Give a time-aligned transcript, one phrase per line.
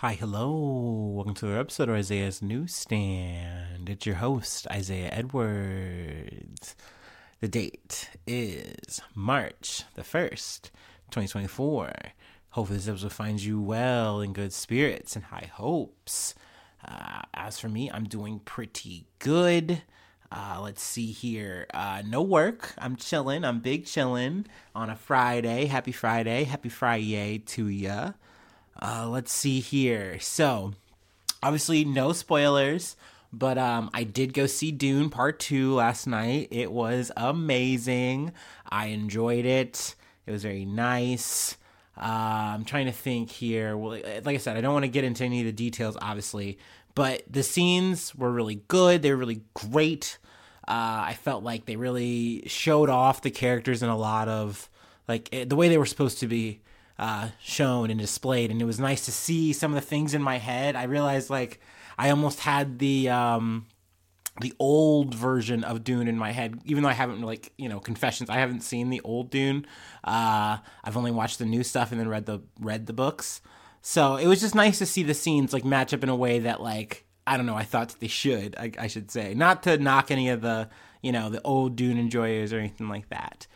[0.00, 1.12] Hi, hello.
[1.12, 3.90] Welcome to another episode of Isaiah's Newsstand.
[3.90, 6.74] It's your host, Isaiah Edwards.
[7.40, 10.70] The date is March the 1st,
[11.10, 11.92] 2024.
[12.48, 16.34] Hopefully, this episode finds you well in good spirits and high hopes.
[16.82, 19.82] Uh, as for me, I'm doing pretty good.
[20.32, 21.66] Uh, let's see here.
[21.74, 22.72] Uh, no work.
[22.78, 23.44] I'm chilling.
[23.44, 25.66] I'm big chilling on a Friday.
[25.66, 26.44] Happy Friday.
[26.44, 28.12] Happy Friday to ya.
[28.80, 30.18] Uh, let's see here.
[30.20, 30.72] So,
[31.42, 32.96] obviously, no spoilers,
[33.32, 36.48] but um, I did go see Dune Part 2 last night.
[36.50, 38.32] It was amazing.
[38.68, 39.94] I enjoyed it.
[40.26, 41.56] It was very nice.
[41.96, 43.76] Uh, I'm trying to think here.
[43.76, 46.58] Well, like I said, I don't want to get into any of the details, obviously,
[46.94, 49.02] but the scenes were really good.
[49.02, 50.18] They were really great.
[50.66, 54.70] Uh, I felt like they really showed off the characters in a lot of
[55.08, 56.60] like the way they were supposed to be
[57.00, 60.22] uh, shown and displayed, and it was nice to see some of the things in
[60.22, 60.76] my head.
[60.76, 61.58] I realized like
[61.96, 63.66] I almost had the um,
[64.42, 67.80] the old version of Dune in my head, even though I haven't like you know
[67.80, 68.28] confessions.
[68.28, 69.66] I haven't seen the old Dune.
[70.04, 73.40] Uh, I've only watched the new stuff and then read the read the books.
[73.80, 76.40] So it was just nice to see the scenes like match up in a way
[76.40, 77.56] that like I don't know.
[77.56, 78.56] I thought they should.
[78.58, 80.68] I, I should say not to knock any of the
[81.00, 83.46] you know the old Dune enjoyers or anything like that.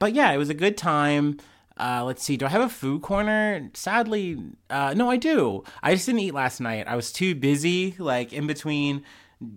[0.00, 1.38] But yeah, it was a good time.
[1.78, 2.36] Uh, let's see.
[2.36, 3.70] Do I have a food corner?
[3.74, 4.36] Sadly,
[4.68, 5.62] uh, no, I do.
[5.82, 6.88] I just didn't eat last night.
[6.88, 9.04] I was too busy, like in between,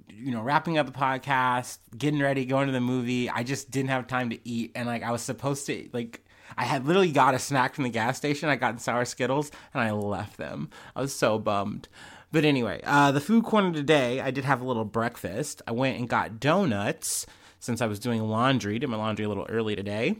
[0.09, 3.29] you know, wrapping up the podcast, getting ready, going to the movie.
[3.29, 6.23] I just didn't have time to eat, and like I was supposed to, like
[6.57, 8.49] I had literally got a snack from the gas station.
[8.49, 10.69] I got sour Skittles, and I left them.
[10.95, 11.87] I was so bummed.
[12.31, 15.61] But anyway, uh, the food corner today, I did have a little breakfast.
[15.67, 17.25] I went and got donuts
[17.59, 18.79] since I was doing laundry.
[18.79, 20.15] Did my laundry a little early today.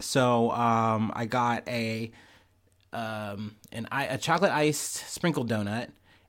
[0.00, 2.10] So um, I got a
[2.92, 5.88] um, an a chocolate iced sprinkled donut,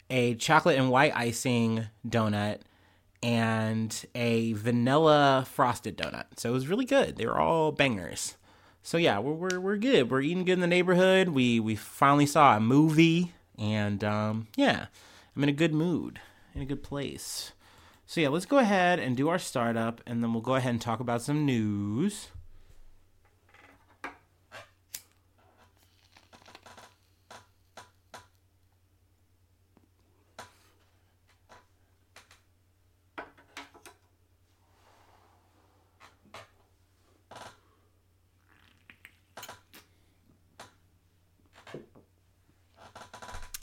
[0.09, 2.59] a chocolate and white icing donut,
[3.21, 6.25] and a vanilla frosted donut.
[6.37, 7.17] So it was really good.
[7.17, 8.35] They were all bangers.
[8.81, 10.09] So yeah, we're we're, we're good.
[10.09, 11.29] We're eating good in the neighborhood.
[11.29, 14.87] We we finally saw a movie, and um, yeah,
[15.35, 16.19] I'm in a good mood,
[16.55, 17.51] in a good place.
[18.05, 20.81] So yeah, let's go ahead and do our startup, and then we'll go ahead and
[20.81, 22.29] talk about some news.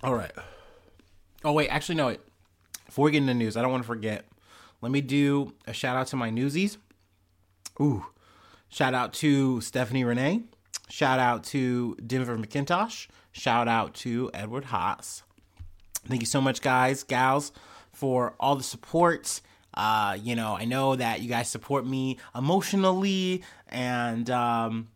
[0.06, 0.30] All right.
[1.44, 2.06] Oh wait, actually no.
[2.06, 2.20] Wait.
[2.84, 4.24] Before we get into news, I don't want to forget.
[4.80, 6.78] Let me do a shout out to my newsies.
[7.80, 8.06] Ooh,
[8.68, 10.44] shout out to Stephanie Renee.
[10.88, 13.08] Shout out to Denver McIntosh.
[13.32, 15.24] Shout out to Edward Haas.
[16.06, 17.50] Thank you so much, guys, gals,
[17.92, 19.40] for all the support.
[19.74, 24.86] Uh, you know, I know that you guys support me emotionally and um,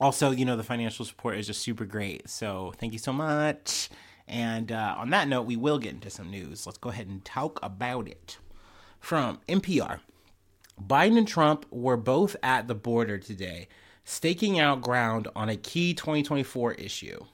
[0.00, 2.28] also, you know, the financial support is just super great.
[2.28, 3.88] So thank you so much.
[4.30, 6.64] And uh, on that note, we will get into some news.
[6.64, 8.38] Let's go ahead and talk about it.
[9.00, 9.98] From NPR
[10.80, 13.66] Biden and Trump were both at the border today,
[14.04, 17.24] staking out ground on a key 2024 issue.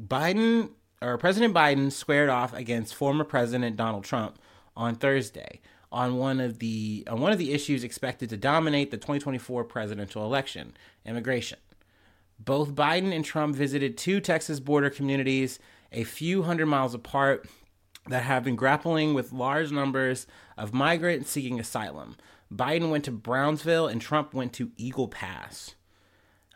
[0.00, 0.70] Biden
[1.02, 4.38] or President Biden squared off against former President Donald Trump
[4.76, 5.60] on Thursday
[5.90, 10.22] on one of the on one of the issues expected to dominate the 2024 presidential
[10.24, 11.58] election, immigration.
[12.38, 15.58] Both Biden and Trump visited two Texas border communities
[15.92, 17.48] a few hundred miles apart
[18.08, 20.26] that have been grappling with large numbers
[20.56, 22.16] of migrants seeking asylum.
[22.52, 25.74] Biden went to Brownsville and Trump went to Eagle Pass.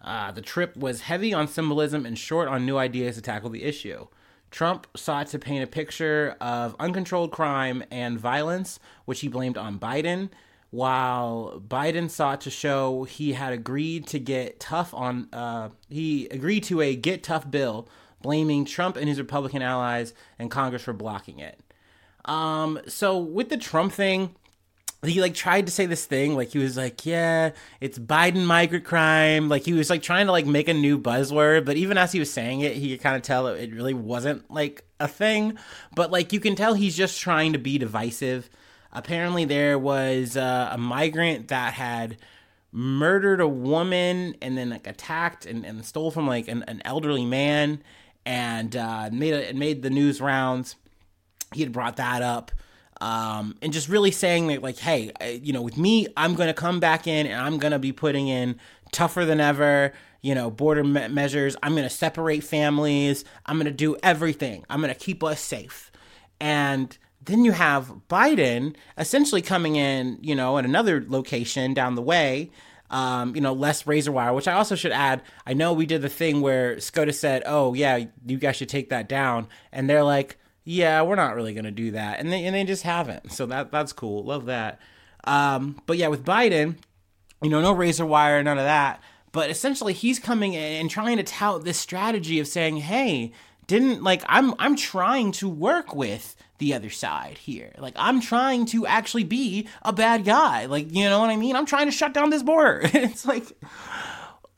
[0.02, 3.64] Uh, the trip was heavy on symbolism and short on new ideas to tackle the
[3.64, 4.06] issue.
[4.50, 9.78] Trump sought to paint a picture of uncontrolled crime and violence, which he blamed on
[9.78, 10.30] Biden
[10.70, 16.64] while Biden sought to show he had agreed to get tough on, uh, he agreed
[16.64, 17.88] to a get tough bill,
[18.22, 21.60] blaming Trump and his Republican allies and Congress for blocking it.
[22.24, 24.34] Um, so with the Trump thing,
[25.02, 27.50] he like tried to say this thing, like he was like, yeah,
[27.80, 29.48] it's Biden migrant crime.
[29.48, 32.18] Like he was like trying to like make a new buzzword, but even as he
[32.18, 35.58] was saying it, he could kind of tell it really wasn't like a thing.
[35.96, 38.50] But like you can tell he's just trying to be divisive
[38.92, 42.16] apparently there was uh, a migrant that had
[42.72, 47.24] murdered a woman and then like attacked and, and stole from like an, an elderly
[47.24, 47.82] man
[48.24, 50.76] and uh, made a, made the news rounds.
[51.52, 52.52] He had brought that up.
[53.00, 55.10] Um, and just really saying that, like, hey,
[55.42, 57.92] you know, with me, I'm going to come back in and I'm going to be
[57.92, 58.60] putting in
[58.92, 59.92] tougher than ever.
[60.22, 61.56] you know, border me- measures.
[61.62, 63.24] I'm going to separate families.
[63.46, 64.64] I'm going to do everything.
[64.68, 65.90] I'm going to keep us safe.
[66.40, 72.02] And then you have Biden essentially coming in, you know, at another location down the
[72.02, 72.50] way,
[72.90, 75.22] um, you know, less razor wire, which I also should add.
[75.46, 78.90] I know we did the thing where SCOTUS said, oh, yeah, you guys should take
[78.90, 79.48] that down.
[79.70, 82.20] And they're like, yeah, we're not really going to do that.
[82.20, 83.32] And they, and they just haven't.
[83.32, 84.24] So that that's cool.
[84.24, 84.80] Love that.
[85.24, 86.76] Um, but yeah, with Biden,
[87.42, 89.02] you know, no razor wire, none of that.
[89.32, 93.32] But essentially, he's coming in and trying to tout this strategy of saying, hey,
[93.66, 97.72] didn't like I'm I'm trying to work with the other side here.
[97.78, 100.66] Like I'm trying to actually be a bad guy.
[100.66, 101.56] Like you know what I mean?
[101.56, 102.82] I'm trying to shut down this border.
[102.94, 103.46] it's like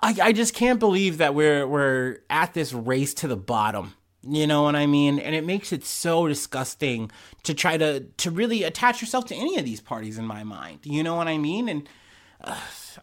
[0.03, 3.95] I I just can't believe that we're we're at this race to the bottom.
[4.25, 5.19] You know what I mean?
[5.19, 7.11] And it makes it so disgusting
[7.45, 10.81] to try to to really attach yourself to any of these parties in my mind.
[10.83, 11.69] You know what I mean?
[11.69, 11.89] And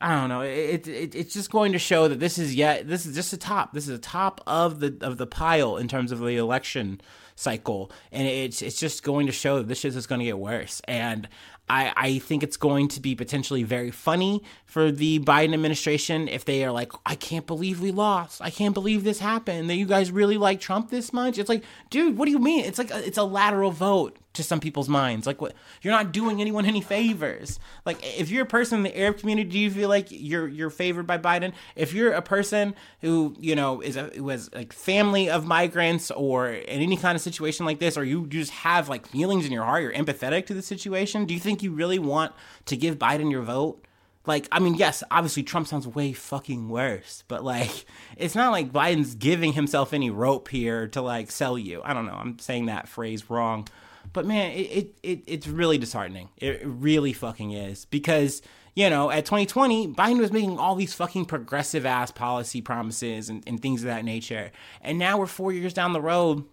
[0.01, 0.41] I don't know.
[0.41, 3.37] It, it it's just going to show that this is yet this is just the
[3.37, 3.73] top.
[3.73, 7.01] This is the top of the of the pile in terms of the election
[7.35, 10.37] cycle, and it's it's just going to show that this shit is going to get
[10.37, 10.81] worse.
[10.87, 11.27] And
[11.69, 16.43] I, I think it's going to be potentially very funny for the Biden administration if
[16.43, 18.41] they are like, I can't believe we lost.
[18.41, 19.69] I can't believe this happened.
[19.69, 21.37] That you guys really like Trump this much.
[21.37, 22.65] It's like, dude, what do you mean?
[22.65, 25.27] It's like a, it's a lateral vote to some people's minds.
[25.27, 25.53] Like, what?
[25.81, 27.59] You're not doing anyone any favors.
[27.85, 30.69] Like, if you're a person in the Arab community, do you feel like you're you're
[30.69, 31.53] favored by Biden?
[31.75, 36.11] If you're a person who you know is a who has like family of migrants
[36.11, 39.51] or in any kind of situation like this, or you just have like feelings in
[39.51, 41.25] your heart, you're empathetic to the situation.
[41.25, 42.33] Do you think you really want
[42.65, 43.85] to give Biden your vote?
[44.25, 47.85] Like, I mean, yes, obviously Trump sounds way fucking worse, but like,
[48.17, 51.81] it's not like Biden's giving himself any rope here to like sell you.
[51.83, 52.13] I don't know.
[52.13, 53.67] I'm saying that phrase wrong.
[54.13, 56.29] But man, it, it, it it's really disheartening.
[56.37, 57.85] It really fucking is.
[57.85, 58.41] Because,
[58.75, 63.43] you know, at 2020, Biden was making all these fucking progressive ass policy promises and,
[63.47, 64.51] and things of that nature.
[64.81, 66.43] And now we're four years down the road,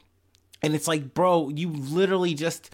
[0.63, 2.71] and it's like, bro, you literally just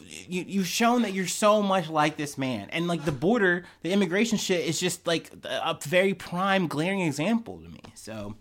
[0.00, 3.90] you you've shown that you're so much like this man and like the border the
[3.90, 8.34] immigration shit is just like a very prime glaring example to me so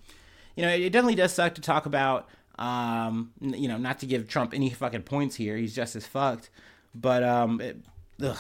[0.58, 2.28] you know it, it definitely does suck to talk about
[2.58, 6.50] um you know not to give trump any fucking points here he's just as fucked
[6.96, 7.78] but um it,
[8.24, 8.38] ugh,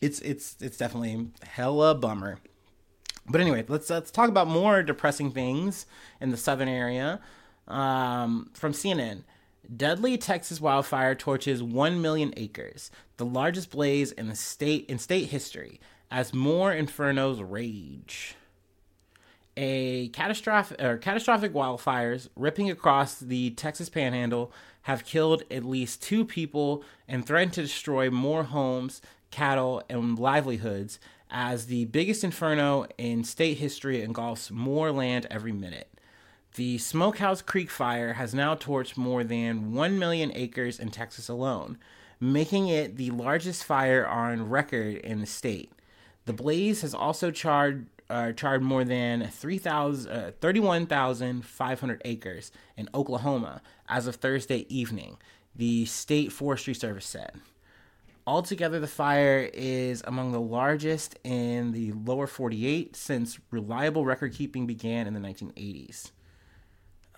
[0.00, 2.38] it's it's it's definitely hella bummer.
[3.28, 5.86] But anyway let's let's talk about more depressing things
[6.20, 7.20] in the southern area
[7.68, 9.22] um from cnn
[9.74, 15.30] Deadly Texas wildfire torches 1 million acres, the largest blaze in the state in state
[15.30, 15.80] history,
[16.10, 18.34] as more infernos rage.
[19.56, 24.52] A catastrophic or catastrophic wildfires ripping across the Texas Panhandle
[24.82, 30.98] have killed at least two people and threatened to destroy more homes, cattle, and livelihoods
[31.30, 35.88] as the biggest inferno in state history engulfs more land every minute.
[36.54, 41.78] The Smokehouse Creek fire has now torched more than 1 million acres in Texas alone,
[42.20, 45.72] making it the largest fire on record in the state.
[46.26, 53.62] The blaze has also charred, uh, charred more than 3, uh, 31,500 acres in Oklahoma
[53.88, 55.16] as of Thursday evening,
[55.54, 57.40] the state forestry service said.
[58.26, 64.66] Altogether, the fire is among the largest in the lower 48 since reliable record keeping
[64.66, 66.12] began in the 1980s.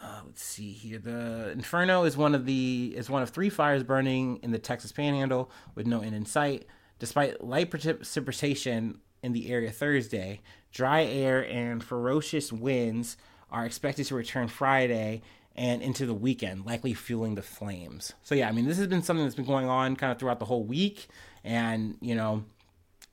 [0.01, 0.99] Uh, let's see here.
[0.99, 4.93] The Inferno is one of the is one of three fires burning in the Texas
[4.93, 6.67] Panhandle with no end in sight.
[6.99, 10.41] Despite light precipitation in the area Thursday,
[10.73, 13.17] dry air and ferocious winds
[13.51, 15.23] are expected to return Friday
[15.57, 18.13] and into the weekend, likely fueling the flames.
[18.23, 20.41] So yeah, I mean, this has been something that's been going on kind of throughout
[20.41, 21.07] the whole week,
[21.43, 22.45] and you know,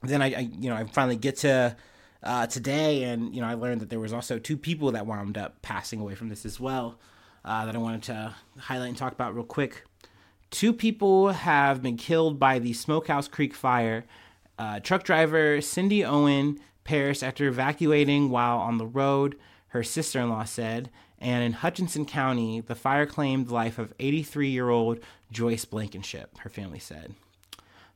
[0.01, 1.75] then I, I you know I finally get to
[2.23, 5.37] uh, today, and you know I learned that there was also two people that wound
[5.37, 6.99] up passing away from this as well.
[7.43, 9.83] Uh, that I wanted to highlight and talk about real quick.
[10.51, 14.05] Two people have been killed by the Smokehouse Creek fire.
[14.61, 19.35] Uh, truck driver Cindy Owen perished after evacuating while on the road,
[19.69, 20.91] her sister in law said.
[21.17, 24.99] And in Hutchinson County, the fire claimed the life of 83 year old
[25.31, 27.15] Joyce Blankenship, her family said.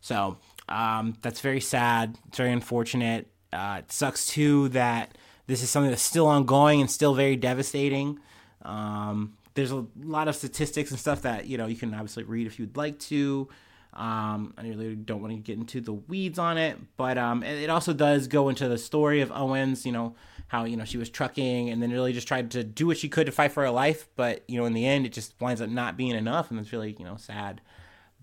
[0.01, 2.17] So um, that's very sad.
[2.29, 3.27] It's very unfortunate.
[3.53, 8.17] Uh, it sucks too that this is something that's still ongoing and still very devastating.
[8.63, 12.47] Um, there's a lot of statistics and stuff that you know you can obviously read
[12.47, 13.49] if you'd like to.
[13.95, 17.69] Um, I really don't want to get into the weeds on it, but um, it
[17.69, 19.85] also does go into the story of Owens.
[19.85, 20.15] You know
[20.47, 23.09] how you know she was trucking and then really just tried to do what she
[23.09, 25.61] could to fight for her life, but you know in the end it just winds
[25.61, 27.61] up not being enough, and it's really you know sad.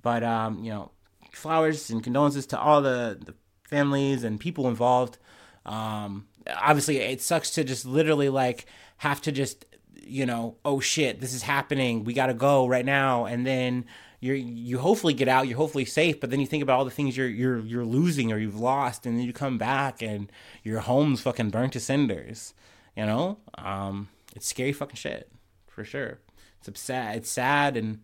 [0.02, 0.90] But um, you know,
[1.32, 5.18] flowers and condolences to all the, the families and people involved.
[5.64, 6.26] Um,
[6.60, 8.66] obviously it sucks to just literally like
[8.98, 9.64] have to just
[10.02, 13.84] you know oh shit this is happening we got to go right now and then
[14.22, 16.90] you you hopefully get out you're hopefully safe but then you think about all the
[16.90, 20.30] things you're you're you're losing or you've lost and then you come back and
[20.62, 22.54] your home's fucking burnt to cinders
[22.96, 25.28] you know um it's scary fucking shit
[25.66, 26.18] for sure
[26.64, 27.98] it's sad it's sad and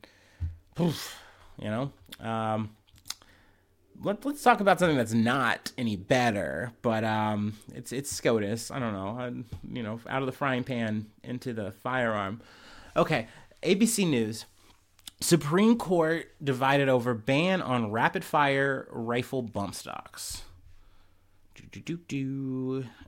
[0.75, 1.17] poof,
[1.59, 2.71] you know um
[4.03, 8.71] let, us talk about something that's not any better, but um, it's it's SCOTUS.
[8.71, 9.33] I don't know, I,
[9.77, 12.41] you know, out of the frying pan into the firearm.
[12.97, 13.27] Okay,
[13.63, 14.45] ABC News.
[15.21, 20.43] Supreme Court divided over ban on rapid fire rifle bump stocks.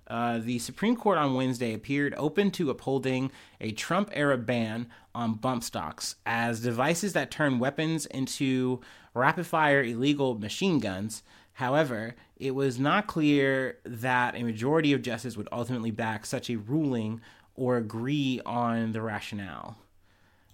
[0.08, 5.34] Uh, the Supreme Court on Wednesday appeared open to upholding a Trump era ban on
[5.34, 8.80] bump stocks as devices that turn weapons into
[9.14, 11.22] rapid fire illegal machine guns.
[11.54, 16.56] However, it was not clear that a majority of justices would ultimately back such a
[16.56, 17.20] ruling
[17.54, 19.76] or agree on the rationale.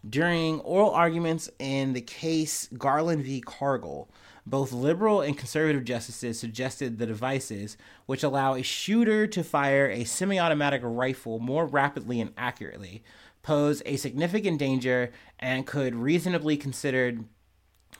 [0.09, 3.41] During oral arguments in the case Garland v.
[3.41, 4.09] Cargill,
[4.47, 10.05] both liberal and conservative justices suggested the devices, which allow a shooter to fire a
[10.05, 13.03] semi automatic rifle more rapidly and accurately,
[13.43, 15.11] pose a significant danger
[15.41, 17.25] and could reasonably considered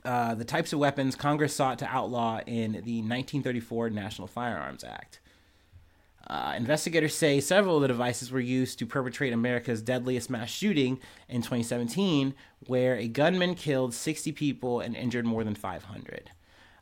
[0.05, 5.21] uh, the types of weapons Congress sought to outlaw in the 1934 National Firearms Act.
[6.27, 10.99] Uh, investigators say several of the devices were used to perpetrate America's deadliest mass shooting
[11.29, 12.35] in 2017,
[12.67, 16.31] where a gunman killed 60 people and injured more than 500.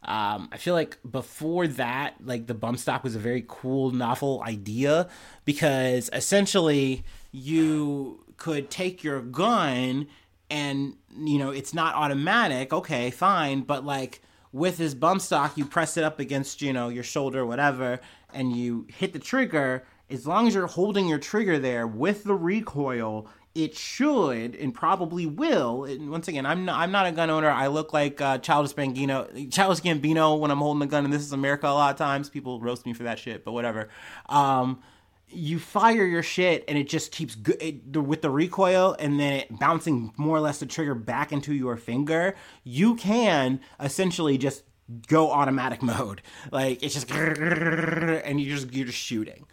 [0.06, 4.42] Um, I feel like before that, like the bump stock was a very cool, novel
[4.46, 5.08] idea
[5.44, 10.06] because essentially you could take your gun
[10.50, 14.20] and you know it's not automatic okay fine but like
[14.52, 17.98] with this bump stock you press it up against you know your shoulder whatever
[18.34, 22.34] and you hit the trigger as long as you're holding your trigger there with the
[22.34, 25.84] recoil it should and probably will.
[25.84, 27.48] And once again, I'm not, I'm not a gun owner.
[27.48, 31.04] I look like uh, Childish Gambino, Childish Gambino when I'm holding a gun.
[31.04, 31.68] And this is America.
[31.68, 33.88] A lot of times people roast me for that shit, but whatever.
[34.28, 34.82] Um,
[35.28, 39.32] you fire your shit and it just keeps go- it, with the recoil and then
[39.32, 44.62] it bouncing more or less the trigger back into your finger you can essentially just
[45.08, 49.46] go automatic mode like it's just and you just you're just shooting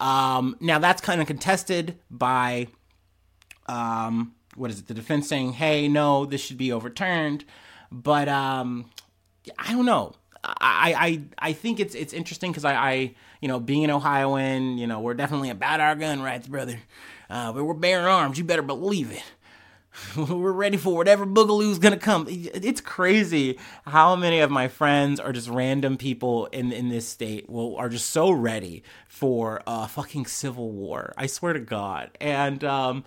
[0.00, 2.66] um, now that's kind of contested by
[3.66, 7.44] um, what is it the defense saying hey no this should be overturned
[7.90, 8.90] but um,
[9.58, 10.94] i don't know I,
[11.38, 14.86] I I think it's it's interesting because I, I you know being an Ohioan you
[14.86, 16.80] know we're definitely about our gun rights brother,
[17.30, 18.38] uh, but we're bearing arms.
[18.38, 19.22] You better believe it.
[20.16, 22.26] we're ready for whatever boogaloo's gonna come.
[22.28, 27.48] It's crazy how many of my friends are just random people in in this state
[27.48, 31.12] will are just so ready for a fucking civil war.
[31.16, 32.10] I swear to God.
[32.20, 33.04] And um,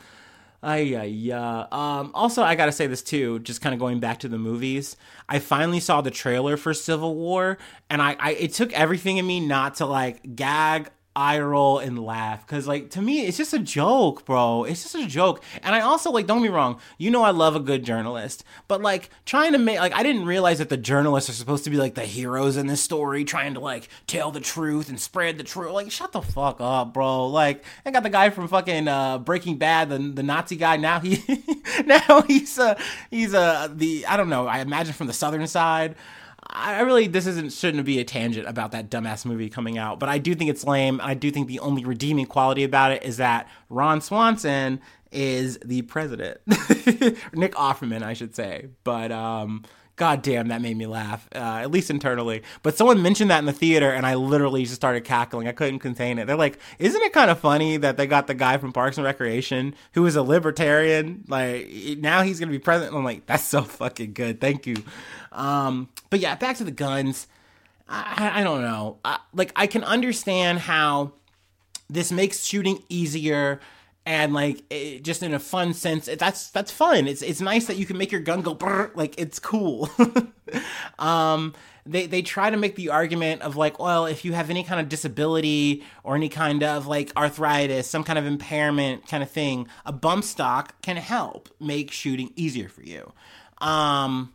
[0.66, 1.68] Ay, yeah.
[1.72, 4.98] Um, also, I gotta say this too, just kind of going back to the movies.
[5.30, 9.28] I finally saw the trailer for Civil War, and I, I it took everything in
[9.28, 12.46] me not to like gag eye roll and laugh.
[12.46, 14.64] Because like to me it's just a joke bro.
[14.64, 15.44] It's just a joke.
[15.64, 18.44] And i also like don't be wrong you know i love a good journalist.
[18.68, 21.70] But like trying to make like i didn't realize that the journalists are supposed to
[21.70, 25.38] be like the heroes in this story trying to like tell the truth and spread
[25.38, 25.72] the truth.
[25.72, 27.28] Like shut the fuck up bro.
[27.28, 30.78] Like i got the guy from fucking uh breaking bad the, the nazi guy.
[30.78, 31.24] Now he
[31.86, 32.80] now he's uh
[33.10, 35.96] he's uh the i don't know i imagine from the southern side
[36.48, 40.10] I really this isn't shouldn't be a tangent about that dumbass movie coming out, but
[40.10, 41.02] I do think it's lame.
[41.04, 44.80] I do think the only redeeming quality about it is that Ron Swanson
[45.16, 46.40] is the president,
[47.34, 48.68] Nick Offerman, I should say.
[48.84, 49.64] But um,
[49.96, 52.44] God damn, that made me laugh, uh, at least internally.
[52.64, 55.48] But someone mentioned that in the theater, and I literally just started cackling.
[55.48, 56.28] I couldn't contain it.
[56.28, 59.06] They're like, "Isn't it kind of funny that they got the guy from Parks and
[59.06, 61.24] Recreation who is a libertarian?
[61.30, 61.70] Like
[62.00, 64.42] now he's gonna be president." I'm like, "That's so fucking good.
[64.42, 64.76] Thank you."
[65.32, 67.28] Um, but yeah, back to the guns.
[67.88, 68.98] I, I don't know.
[69.06, 71.14] I, like I can understand how
[71.90, 73.62] this makes shooting easier
[74.06, 77.66] and like it, just in a fun sense it, that's that's fun it's it's nice
[77.66, 79.90] that you can make your gun go brr, like it's cool.
[81.00, 81.56] Um
[81.88, 84.80] they they try to make the argument of like well if you have any kind
[84.80, 89.68] of disability or any kind of like arthritis some kind of impairment kind of thing
[89.88, 93.12] a bump stock can help make shooting easier for you.
[93.60, 94.34] Um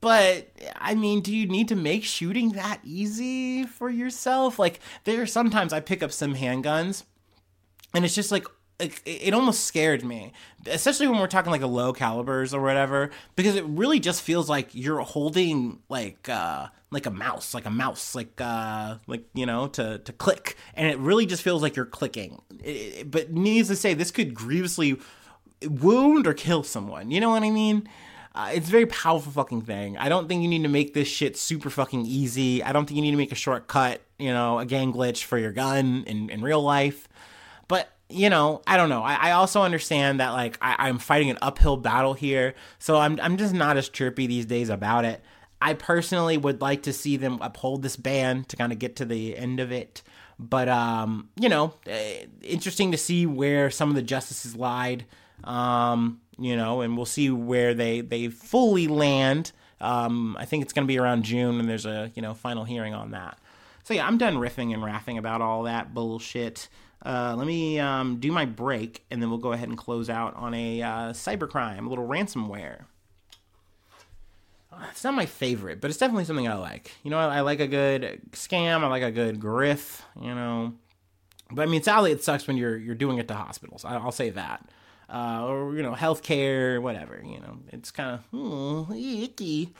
[0.00, 4.58] but I mean, do you need to make shooting that easy for yourself?
[4.58, 7.02] Like, there are sometimes I pick up some handguns
[7.94, 8.46] and it's just like
[8.78, 10.32] it, it almost scared me,
[10.66, 14.48] especially when we're talking like a low calibers or whatever, because it really just feels
[14.48, 19.46] like you're holding like uh like a mouse, like a mouse, like uh like you
[19.46, 22.42] know to to click, and it really just feels like you're clicking.
[22.62, 24.98] It, it, but needless to say, this could grievously
[25.62, 27.10] wound or kill someone.
[27.10, 27.88] You know what I mean?
[28.34, 29.96] Uh, it's a very powerful fucking thing.
[29.96, 32.62] I don't think you need to make this shit super fucking easy.
[32.62, 35.38] I don't think you need to make a shortcut, you know, a gang glitch for
[35.38, 37.08] your gun in, in real life.
[38.08, 39.02] You know, I don't know.
[39.02, 42.54] I, I also understand that, like, I, I'm fighting an uphill battle here.
[42.78, 45.22] So I'm, I'm just not as chirpy these days about it.
[45.60, 49.04] I personally would like to see them uphold this ban to kind of get to
[49.04, 50.02] the end of it.
[50.38, 55.04] But, um, you know, eh, interesting to see where some of the justices lied.
[55.44, 59.52] Um, you know, and we'll see where they they fully land.
[59.80, 62.64] Um, I think it's going to be around June, and there's a you know final
[62.64, 63.38] hearing on that.
[63.84, 66.68] So yeah, I'm done riffing and raffing about all that bullshit.
[67.06, 70.34] Uh, let me um, do my break, and then we'll go ahead and close out
[70.34, 72.86] on a uh, cybercrime, a little ransomware.
[74.90, 76.90] It's not my favorite, but it's definitely something I like.
[77.02, 78.82] You know, I, I like a good scam.
[78.82, 80.02] I like a good griff.
[80.20, 80.74] You know,
[81.50, 83.84] but I mean, sadly, it sucks when you're you're doing it to hospitals.
[83.84, 84.68] I, will say that
[85.08, 87.22] uh, or you know healthcare, whatever.
[87.24, 89.72] You know, it's kind of oh, icky.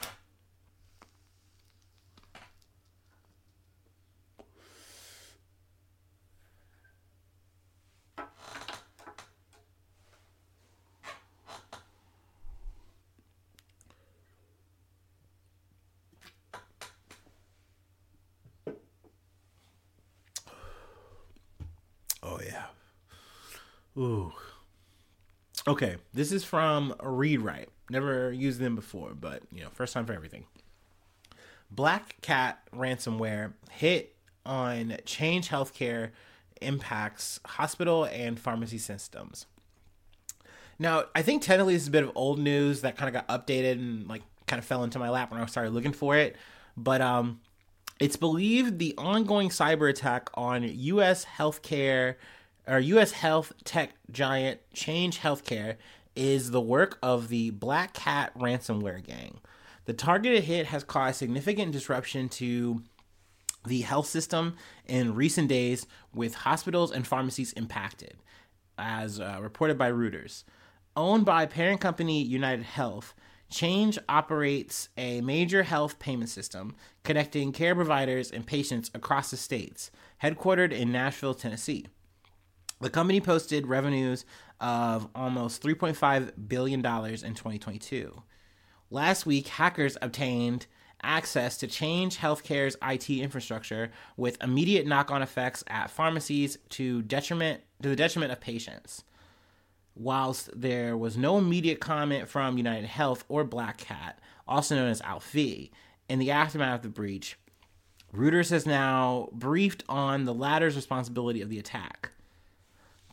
[22.23, 22.65] Oh yeah.
[23.97, 24.33] Ooh.
[25.67, 27.67] Okay, this is from ReadWrite.
[27.91, 30.45] Never used them before, but you know, first time for everything.
[31.71, 36.11] Black Cat ransomware hit on Change Healthcare
[36.61, 39.47] impacts hospital and pharmacy systems.
[40.79, 43.47] Now, I think technically this is a bit of old news that kind of got
[43.47, 46.37] updated and like kind of fell into my lap when I started looking for it.
[46.77, 47.41] But um,
[47.99, 51.25] it's believed the ongoing cyber attack on U.S.
[51.25, 52.17] healthcare
[52.67, 53.13] our U.S.
[53.13, 55.77] health tech giant Change Healthcare
[56.15, 59.39] is the work of the Black Cat ransomware gang.
[59.85, 62.83] The targeted hit has caused significant disruption to
[63.65, 68.17] the health system in recent days, with hospitals and pharmacies impacted,
[68.79, 70.45] as uh, reported by Reuters.
[70.97, 73.15] Owned by parent company United Health,
[73.49, 76.75] Change operates a major health payment system
[77.05, 81.87] connecting care providers and patients across the states, headquartered in Nashville, Tennessee.
[82.81, 84.25] The company posted revenues
[84.61, 88.23] of almost $3.5 billion in 2022.
[88.91, 90.67] Last week, hackers obtained
[91.03, 97.89] access to change healthcare's IT infrastructure with immediate knock-on effects at pharmacies to detriment to
[97.89, 99.05] the detriment of patients.
[99.95, 105.01] Whilst there was no immediate comment from United Health or Black Cat, also known as
[105.03, 105.71] ALPHV,
[106.09, 107.39] in the aftermath of the breach,
[108.15, 112.11] Reuters has now briefed on the latter's responsibility of the attack.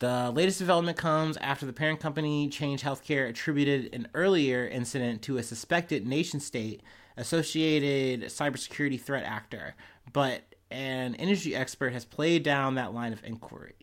[0.04, 5.38] The latest development comes after the parent company Change Healthcare attributed an earlier incident to
[5.38, 6.82] a suspected nation state
[7.16, 9.76] associated cybersecurity threat actor,
[10.12, 13.76] but an industry expert has played down that line of inquiry.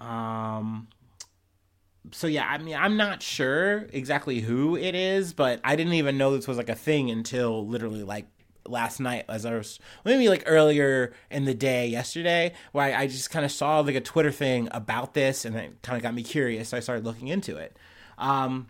[0.00, 0.88] Um,
[2.10, 6.18] so yeah, I mean, I'm not sure exactly who it is, but I didn't even
[6.18, 8.26] know this was like a thing until literally like
[8.66, 13.06] last night as I was maybe like earlier in the day yesterday where I, I
[13.06, 16.14] just kind of saw like a Twitter thing about this and it kind of got
[16.14, 16.70] me curious.
[16.70, 17.76] So I started looking into it.
[18.18, 18.68] Um,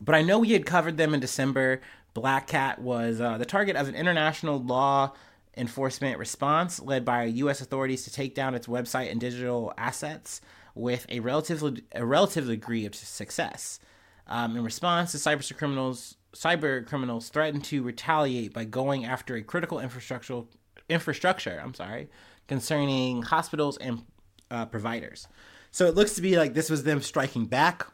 [0.00, 1.80] but I know we had covered them in December.
[2.14, 5.12] Black Cat was uh, the target of an international law
[5.56, 7.60] enforcement response led by U.S.
[7.60, 10.40] authorities to take down its website and digital assets
[10.74, 13.78] with a relatively a relative degree of success.
[14.26, 19.42] Um, in response, the cyber criminals cyber criminals threatened to retaliate by going after a
[19.42, 20.42] critical infrastructure
[20.88, 21.60] infrastructure.
[21.62, 22.08] I'm sorry,
[22.48, 24.04] concerning hospitals and
[24.50, 25.28] uh, providers.
[25.70, 27.86] So it looks to be like this was them striking back.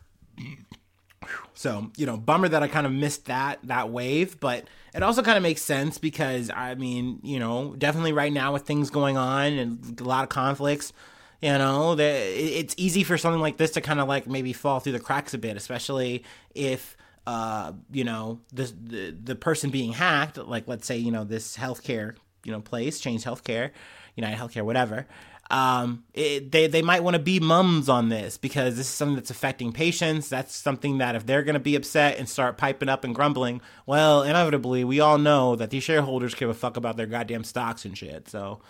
[1.54, 5.22] So you know, bummer that I kind of missed that that wave, but it also
[5.22, 9.16] kind of makes sense because I mean, you know, definitely right now with things going
[9.16, 10.92] on and a lot of conflicts,
[11.40, 14.80] you know, that it's easy for something like this to kind of like maybe fall
[14.80, 16.24] through the cracks a bit, especially
[16.54, 21.24] if uh, you know, the, the the person being hacked, like let's say, you know,
[21.24, 23.70] this healthcare, you know, place, Change Healthcare,
[24.16, 25.06] United Healthcare, whatever.
[25.50, 29.16] Um, it, they they might want to be mums on this because this is something
[29.16, 30.28] that's affecting patients.
[30.28, 33.60] That's something that if they're going to be upset and start piping up and grumbling,
[33.84, 37.84] well, inevitably, we all know that these shareholders give a fuck about their goddamn stocks
[37.84, 38.28] and shit.
[38.28, 38.60] So,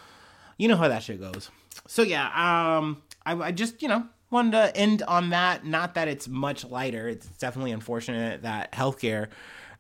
[0.57, 1.51] you know how that shit goes.
[1.87, 5.65] So yeah, um, I, I just you know wanted to end on that.
[5.65, 7.09] Not that it's much lighter.
[7.09, 9.29] It's definitely unfortunate that healthcare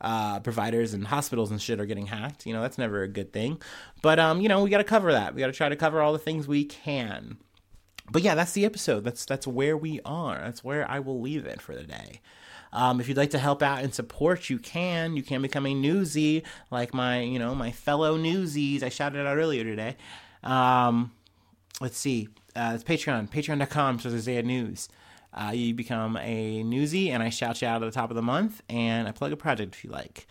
[0.00, 2.46] uh, providers and hospitals and shit are getting hacked.
[2.46, 3.60] You know, that's never a good thing.
[4.02, 5.34] But um, you know, we got to cover that.
[5.34, 7.36] We got to try to cover all the things we can.
[8.10, 9.04] But yeah, that's the episode.
[9.04, 10.38] That's that's where we are.
[10.38, 12.20] That's where I will leave it for the day.
[12.72, 15.16] Um, if you'd like to help out and support, you can.
[15.16, 18.82] You can become a newsie, like my, you know, my fellow newsies.
[18.82, 19.96] I shouted out earlier today.
[20.42, 21.12] Um,
[21.80, 22.28] let's see.
[22.54, 24.88] Uh, it's Patreon, patreon.com slash Isaiah News.
[25.32, 28.22] Uh, you become a newsie, and I shout you out at the top of the
[28.22, 30.26] month, and I plug a project if you like.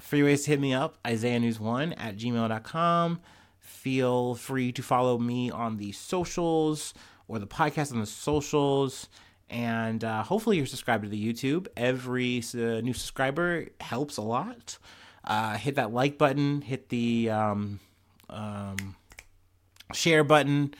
[0.00, 3.20] Free ways to hit me up, Isaiah News one at gmail.com.
[3.58, 6.94] Feel free to follow me on the socials
[7.28, 9.08] or the podcast on the socials.
[9.50, 11.68] And uh, hopefully you're subscribed to the YouTube.
[11.76, 14.78] Every uh, new subscriber helps a lot.
[15.22, 17.80] Uh, hit that like button, hit the um,
[18.28, 18.96] um,
[19.92, 20.74] share button,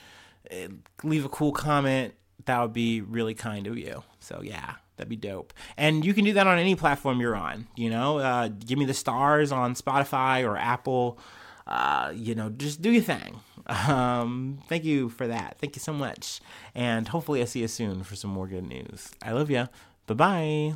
[0.51, 0.69] uh,
[1.03, 2.14] leave a cool comment.
[2.47, 4.03] That would be really kind of you.
[4.21, 4.75] So, yeah.
[4.97, 5.53] That'd be dope.
[5.77, 7.67] And you can do that on any platform you're on.
[7.75, 11.19] You know, uh, give me the stars on Spotify or Apple.
[11.67, 13.40] Uh, you know, just do your thing.
[13.67, 15.57] Um, thank you for that.
[15.59, 16.43] Thank you so much.
[16.75, 19.12] And hopefully, I see you soon for some more good news.
[19.23, 19.71] I love you.
[20.07, 20.75] Bye bye.